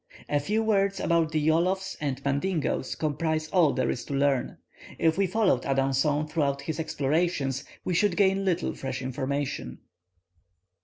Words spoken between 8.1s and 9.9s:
gain little fresh information.